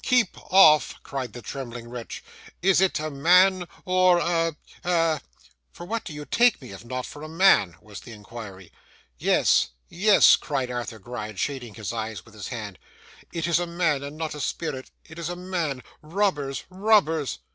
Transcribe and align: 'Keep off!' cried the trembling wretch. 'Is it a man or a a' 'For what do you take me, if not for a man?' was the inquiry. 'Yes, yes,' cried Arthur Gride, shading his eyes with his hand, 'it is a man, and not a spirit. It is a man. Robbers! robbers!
'Keep 0.03 0.35
off!' 0.51 0.95
cried 1.03 1.31
the 1.33 1.43
trembling 1.43 1.87
wretch. 1.87 2.23
'Is 2.63 2.81
it 2.81 2.99
a 2.99 3.11
man 3.11 3.67
or 3.85 4.17
a 4.17 4.55
a' 4.83 5.21
'For 5.73 5.85
what 5.85 6.05
do 6.05 6.11
you 6.11 6.25
take 6.25 6.59
me, 6.59 6.71
if 6.71 6.83
not 6.83 7.05
for 7.05 7.21
a 7.21 7.29
man?' 7.29 7.75
was 7.81 8.01
the 8.01 8.11
inquiry. 8.11 8.71
'Yes, 9.19 9.67
yes,' 9.89 10.37
cried 10.37 10.71
Arthur 10.71 10.97
Gride, 10.97 11.37
shading 11.39 11.75
his 11.75 11.93
eyes 11.93 12.25
with 12.25 12.33
his 12.33 12.47
hand, 12.47 12.79
'it 13.31 13.45
is 13.45 13.59
a 13.59 13.67
man, 13.67 14.01
and 14.01 14.17
not 14.17 14.33
a 14.33 14.41
spirit. 14.41 14.89
It 15.05 15.19
is 15.19 15.29
a 15.29 15.35
man. 15.35 15.83
Robbers! 16.01 16.63
robbers! 16.71 17.37